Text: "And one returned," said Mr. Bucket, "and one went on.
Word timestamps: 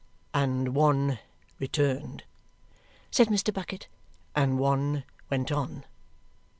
"And 0.33 0.69
one 0.73 1.19
returned," 1.59 2.23
said 3.11 3.27
Mr. 3.27 3.53
Bucket, 3.53 3.87
"and 4.35 4.57
one 4.57 5.03
went 5.29 5.51
on. 5.51 5.85